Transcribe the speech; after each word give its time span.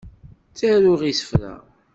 Ttaruɣ 0.51 1.01
isefra. 1.11 1.53